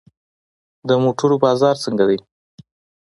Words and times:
د 0.87 0.89
موټرو 1.03 1.35
بازار 1.45 1.75
څنګه 1.83 2.05
دی؟ 2.09 2.17